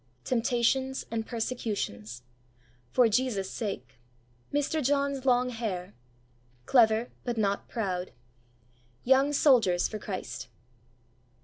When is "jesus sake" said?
3.07-3.99